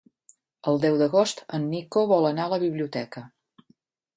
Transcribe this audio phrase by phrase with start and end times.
[0.71, 3.25] El deu d'agost en Nico vol anar a la biblioteca.